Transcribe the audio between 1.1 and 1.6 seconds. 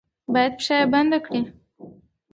کړي.